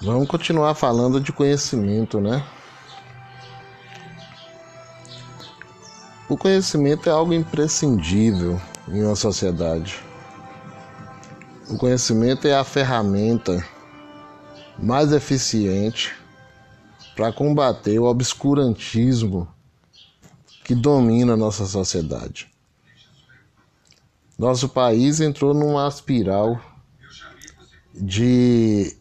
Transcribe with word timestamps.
Vamos 0.00 0.28
continuar 0.28 0.74
falando 0.74 1.20
de 1.20 1.32
conhecimento, 1.32 2.20
né? 2.20 2.46
O 6.28 6.36
conhecimento 6.36 7.08
é 7.08 7.12
algo 7.12 7.32
imprescindível 7.32 8.60
em 8.86 9.02
uma 9.02 9.16
sociedade. 9.16 9.98
O 11.68 11.76
conhecimento 11.76 12.46
é 12.46 12.54
a 12.54 12.62
ferramenta 12.62 13.66
mais 14.78 15.10
eficiente 15.10 16.14
para 17.16 17.32
combater 17.32 17.98
o 17.98 18.04
obscurantismo 18.04 19.48
que 20.64 20.76
domina 20.76 21.36
nossa 21.36 21.66
sociedade. 21.66 22.48
Nosso 24.38 24.68
país 24.68 25.20
entrou 25.20 25.52
numa 25.52 25.88
espiral 25.88 26.60
de 27.92 28.97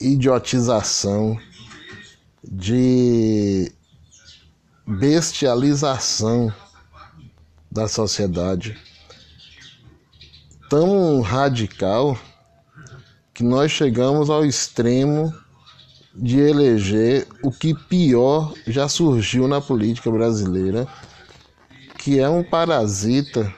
idiotização, 0.00 1.38
de 2.42 3.72
bestialização 4.86 6.52
da 7.70 7.88
sociedade. 7.88 8.78
Tão 10.70 11.20
radical 11.20 12.18
que 13.34 13.42
nós 13.42 13.70
chegamos 13.70 14.30
ao 14.30 14.44
extremo 14.44 15.34
de 16.14 16.38
eleger 16.38 17.26
o 17.42 17.50
que 17.50 17.74
pior 17.74 18.52
já 18.66 18.88
surgiu 18.88 19.46
na 19.46 19.60
política 19.60 20.10
brasileira, 20.10 20.86
que 21.98 22.18
é 22.18 22.28
um 22.28 22.42
parasita 22.42 23.52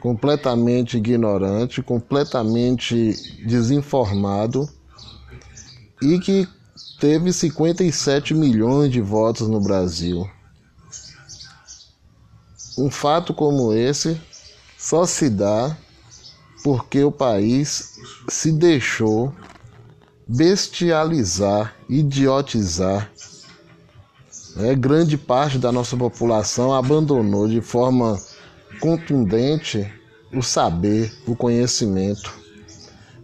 completamente 0.00 0.96
ignorante, 0.96 1.80
completamente 1.82 3.12
desinformado 3.46 4.68
e 6.02 6.18
que 6.18 6.48
teve 6.98 7.32
57 7.32 8.34
milhões 8.34 8.90
de 8.90 9.00
votos 9.00 9.48
no 9.48 9.60
Brasil. 9.60 10.28
Um 12.76 12.90
fato 12.90 13.32
como 13.32 13.72
esse 13.72 14.20
só 14.76 15.06
se 15.06 15.30
dá 15.30 15.76
porque 16.64 17.02
o 17.02 17.12
país 17.12 17.98
se 18.28 18.52
deixou 18.52 19.32
bestializar, 20.26 21.74
idiotizar. 21.88 23.10
É, 24.56 24.74
grande 24.74 25.16
parte 25.16 25.58
da 25.58 25.72
nossa 25.72 25.96
população 25.96 26.74
abandonou 26.74 27.48
de 27.48 27.60
forma 27.60 28.20
contundente 28.80 29.90
o 30.32 30.42
saber, 30.42 31.12
o 31.26 31.36
conhecimento. 31.36 32.32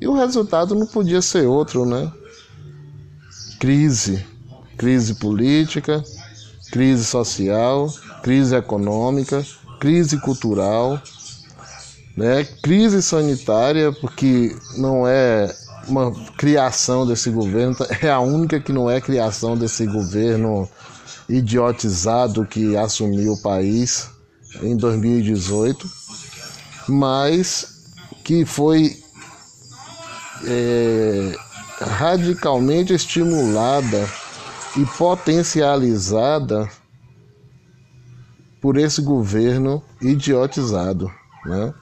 E 0.00 0.06
o 0.06 0.14
resultado 0.14 0.74
não 0.74 0.86
podia 0.86 1.20
ser 1.20 1.46
outro, 1.46 1.84
né? 1.84 2.10
Crise, 3.58 4.24
crise 4.76 5.14
política, 5.14 6.02
crise 6.70 7.04
social, 7.04 7.92
crise 8.22 8.54
econômica, 8.54 9.44
crise 9.80 10.18
cultural, 10.18 11.00
né? 12.16 12.44
crise 12.62 13.02
sanitária, 13.02 13.92
porque 13.92 14.54
não 14.76 15.06
é 15.06 15.54
uma 15.86 16.12
criação 16.36 17.06
desse 17.06 17.30
governo, 17.30 17.76
é 18.02 18.10
a 18.10 18.20
única 18.20 18.60
que 18.60 18.72
não 18.72 18.90
é 18.90 19.00
criação 19.00 19.56
desse 19.56 19.86
governo 19.86 20.68
idiotizado 21.28 22.44
que 22.46 22.76
assumiu 22.76 23.34
o 23.34 23.42
país 23.42 24.08
em 24.62 24.76
2018, 24.76 25.88
mas 26.88 27.78
que 28.24 28.44
foi 28.44 28.96
é, 30.44 31.36
radicalmente 31.80 32.92
estimulada 32.92 34.08
e 34.76 34.84
potencializada 34.84 36.68
por 38.60 38.76
esse 38.76 39.00
governo 39.00 39.82
idiotizado, 40.00 41.10
né? 41.44 41.72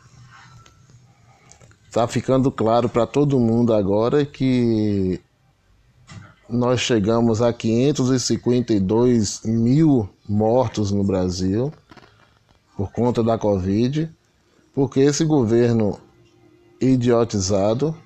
Tá 1.90 2.06
ficando 2.06 2.50
claro 2.52 2.88
para 2.88 3.06
todo 3.06 3.40
mundo 3.40 3.72
agora 3.72 4.26
que 4.26 5.18
nós 6.48 6.80
chegamos 6.80 7.40
a 7.40 7.52
552 7.52 9.40
mil 9.44 10.08
mortos 10.28 10.92
no 10.92 11.02
Brasil 11.02 11.72
por 12.76 12.92
conta 12.92 13.22
da 13.22 13.38
Covid, 13.38 14.10
porque 14.74 15.00
esse 15.00 15.24
governo 15.24 15.98
idiotizado 16.78 17.96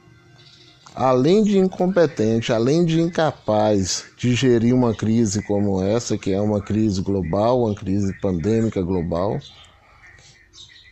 além 1.00 1.42
de 1.42 1.56
incompetente, 1.56 2.52
além 2.52 2.84
de 2.84 3.00
incapaz 3.00 4.04
de 4.18 4.34
gerir 4.34 4.74
uma 4.74 4.94
crise 4.94 5.42
como 5.42 5.82
essa, 5.82 6.18
que 6.18 6.30
é 6.30 6.38
uma 6.38 6.60
crise 6.60 7.00
global, 7.00 7.62
uma 7.62 7.74
crise 7.74 8.12
pandêmica 8.20 8.82
global, 8.82 9.40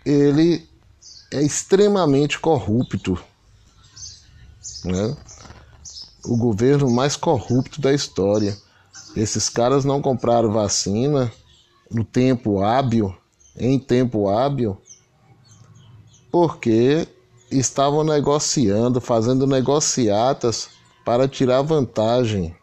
ele 0.06 0.66
é 1.30 1.42
extremamente 1.42 2.38
corrupto. 2.38 3.22
Né? 4.82 5.14
O 6.24 6.38
governo 6.38 6.90
mais 6.90 7.14
corrupto 7.14 7.78
da 7.78 7.92
história. 7.92 8.56
Esses 9.14 9.50
caras 9.50 9.84
não 9.84 10.00
compraram 10.00 10.50
vacina 10.50 11.30
no 11.90 12.02
tempo 12.02 12.62
hábil, 12.62 13.14
em 13.54 13.78
tempo 13.78 14.30
hábil, 14.30 14.80
porque 16.32 17.06
estavam 17.50 18.04
negociando, 18.04 19.00
fazendo 19.00 19.46
negociatas 19.46 20.68
para 21.04 21.26
tirar 21.26 21.62
vantagem 21.62 22.54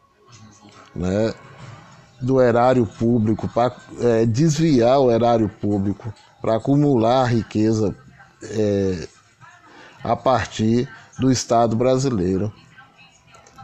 né, 0.95 1.33
do 2.21 2.41
erário 2.41 2.85
público, 2.85 3.47
para 3.47 3.75
é, 3.99 4.25
desviar 4.25 4.99
o 4.99 5.11
erário 5.11 5.49
público, 5.49 6.13
para 6.41 6.57
acumular 6.57 7.25
riqueza 7.25 7.95
é, 8.43 9.07
a 10.03 10.15
partir 10.15 10.87
do 11.19 11.31
Estado 11.31 11.75
brasileiro. 11.75 12.53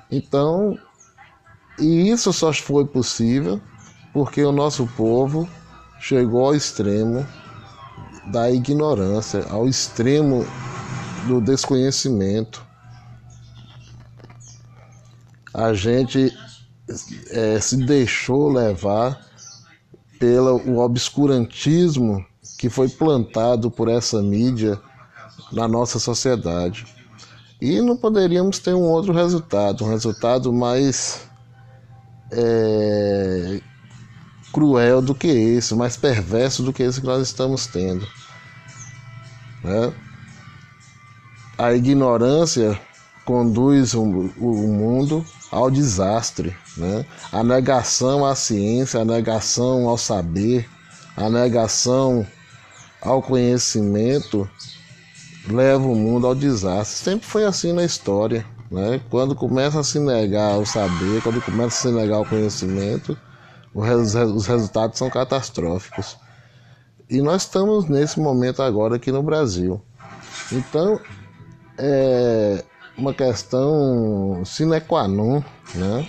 Então, 0.10 0.78
e 1.80 2.10
isso 2.10 2.34
só 2.34 2.52
foi 2.52 2.86
possível 2.86 3.62
porque 4.14 4.44
o 4.44 4.52
nosso 4.52 4.86
povo 4.98 5.48
chegou 6.00 6.46
ao 6.46 6.56
extremo 6.56 7.26
da 8.28 8.52
ignorância, 8.52 9.46
ao 9.50 9.68
extremo 9.68 10.46
do 11.28 11.42
desconhecimento. 11.42 12.66
A 15.54 15.74
gente 15.74 16.32
é, 17.30 17.60
se 17.60 17.78
deixou 17.78 18.50
levar 18.50 19.20
pelo 20.20 20.80
obscurantismo 20.80 22.26
que 22.58 22.70
foi 22.70 22.88
plantado 22.88 23.72
por 23.72 23.88
essa 23.90 24.22
mídia 24.22 24.80
na 25.52 25.68
nossa 25.68 26.00
sociedade. 26.00 26.86
E 27.60 27.82
não 27.82 27.98
poderíamos 27.98 28.60
ter 28.60 28.74
um 28.74 28.84
outro 28.84 29.14
resultado, 29.14 29.84
um 29.84 29.90
resultado 29.90 30.52
mais 30.54 31.28
é, 32.32 33.62
cruel 34.52 35.02
do 35.02 35.14
que 35.14 35.28
esse, 35.28 35.76
mais 35.76 35.98
perverso 35.98 36.64
do 36.64 36.74
que 36.74 36.84
esse 36.84 37.02
que 37.02 37.08
nós 37.08 37.22
estamos 37.22 37.68
tendo. 37.68 38.08
Né? 39.64 39.94
A 41.62 41.76
ignorância 41.76 42.80
conduz 43.24 43.94
o, 43.94 44.04
mundo 44.04 45.24
ao 45.52 45.70
desastre. 45.70 46.58
Né? 46.76 47.06
A 47.32 47.44
negação 47.44 48.26
à 48.26 48.34
ciência, 48.34 49.00
a 49.00 49.06
negação 49.06 49.88
ao 49.88 49.96
saber, 49.96 50.68
a 51.16 51.30
negação 51.30 52.26
ao 53.00 53.22
conhecimento 53.22 54.50
leva 55.48 55.86
o 55.86 55.96
mundo 55.96 56.26
ao 56.26 56.34
desastre. 56.34 56.98
Sempre 56.98 57.28
foi 57.28 57.46
assim 57.46 57.72
na 57.74 57.84
história. 57.84 58.44
Né? 58.72 59.00
Quando 59.12 59.36
começa 59.36 59.82
a 59.82 59.84
se 59.84 60.00
negar 60.00 60.58
o 60.58 60.66
saber, 60.66 61.22
quando 61.22 61.40
começa 61.44 61.78
a 61.90 61.92
se 61.92 61.96
negar 61.96 62.22
o 62.22 62.26
conhecimento, 62.26 63.16
os 63.72 64.48
resultados 64.48 64.98
são 64.98 65.12
catastróficos. 65.12 66.18
E 67.08 67.22
nós 67.22 67.44
estamos 67.44 67.86
nesse 67.86 68.20
momento 68.20 68.64
agora 68.64 68.96
aqui 68.96 69.12
no 69.12 69.22
Brasil. 69.22 69.80
Então, 70.52 71.00
é 71.82 72.64
uma 72.98 73.14
questão 73.14 74.44
sine 74.46 74.80
qua 74.80 75.08
non, 75.08 75.42
né? 75.74 76.08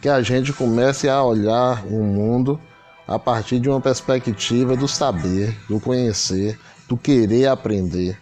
Que 0.00 0.08
a 0.08 0.22
gente 0.22 0.52
comece 0.52 1.08
a 1.08 1.22
olhar 1.22 1.84
o 1.86 2.02
mundo 2.02 2.58
a 3.06 3.18
partir 3.18 3.60
de 3.60 3.68
uma 3.68 3.80
perspectiva 3.80 4.76
do 4.76 4.88
saber, 4.88 5.56
do 5.68 5.78
conhecer, 5.78 6.58
do 6.88 6.96
querer 6.96 7.48
aprender. 7.48 8.18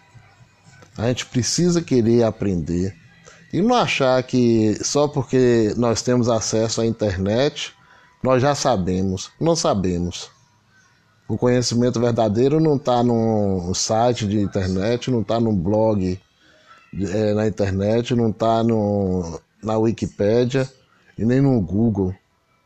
A 0.99 1.06
gente 1.06 1.26
precisa 1.26 1.81
querer 1.81 2.25
aprender 2.25 2.94
e 3.52 3.62
não 3.62 3.76
achar 3.76 4.22
que 4.22 4.76
só 4.82 5.06
porque 5.06 5.72
nós 5.76 6.02
temos 6.02 6.28
acesso 6.28 6.81
à 6.81 6.87
internet 6.87 7.75
nós 8.22 8.40
já 8.40 8.55
sabemos. 8.55 9.32
Não 9.40 9.56
sabemos. 9.56 10.31
O 11.28 11.38
conhecimento 11.38 12.00
verdadeiro 12.00 12.60
não 12.60 12.76
está 12.76 13.02
num 13.02 13.72
site 13.74 14.26
de 14.26 14.38
internet, 14.40 15.10
não 15.10 15.22
está 15.22 15.40
num 15.40 15.54
blog 15.54 16.20
é, 16.94 17.34
na 17.34 17.46
internet, 17.46 18.14
não 18.14 18.30
está 18.30 18.62
na 19.62 19.78
Wikipédia 19.78 20.69
e 21.16 21.24
nem 21.24 21.40
no 21.40 21.60
Google. 21.60 22.14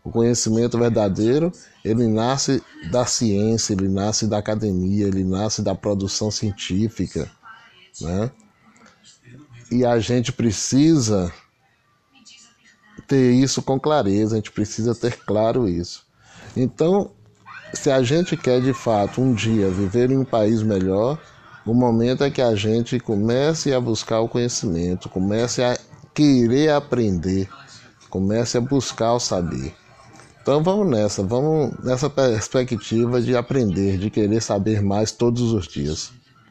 O 0.02 0.10
conhecimento 0.10 0.78
verdadeiro, 0.78 1.52
ele 1.84 2.06
nasce 2.06 2.62
da 2.90 3.04
ciência, 3.04 3.72
ele 3.72 3.88
nasce 3.88 4.26
da 4.26 4.38
academia, 4.38 5.06
ele 5.06 5.24
nasce 5.24 5.62
da 5.62 5.74
produção 5.74 6.30
científica, 6.30 7.28
né? 8.00 8.30
E 9.70 9.84
a 9.84 9.98
gente 9.98 10.32
precisa 10.32 11.32
ter 13.08 13.32
isso 13.32 13.60
com 13.62 13.80
clareza, 13.80 14.34
a 14.34 14.36
gente 14.36 14.52
precisa 14.52 14.94
ter 14.94 15.18
claro 15.24 15.68
isso. 15.68 16.06
Então, 16.56 17.10
se 17.72 17.90
a 17.90 18.02
gente 18.02 18.36
quer 18.36 18.60
de 18.60 18.72
fato 18.72 19.20
um 19.20 19.34
dia 19.34 19.68
viver 19.68 20.10
em 20.10 20.18
um 20.18 20.24
país 20.24 20.62
melhor, 20.62 21.18
o 21.64 21.74
momento 21.74 22.22
é 22.22 22.30
que 22.30 22.40
a 22.40 22.54
gente 22.54 23.00
comece 23.00 23.72
a 23.74 23.80
buscar 23.80 24.20
o 24.20 24.28
conhecimento, 24.28 25.08
comece 25.08 25.62
a 25.62 25.76
querer 26.14 26.70
aprender, 26.70 27.48
comece 28.08 28.56
a 28.56 28.60
buscar 28.60 29.14
o 29.14 29.20
saber. 29.20 29.74
Então 30.40 30.62
vamos 30.62 30.88
nessa, 30.88 31.24
vamos 31.24 31.72
nessa 31.82 32.08
perspectiva 32.08 33.20
de 33.20 33.36
aprender, 33.36 33.98
de 33.98 34.10
querer 34.10 34.40
saber 34.40 34.80
mais 34.80 35.10
todos 35.10 35.52
os 35.52 35.66
dias. 35.66 36.12